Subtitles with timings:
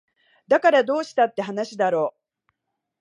[0.47, 2.15] だからどうしたって話だろ